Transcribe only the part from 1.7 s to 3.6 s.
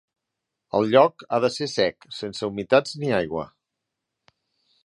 sec, sense humitats ni aigua.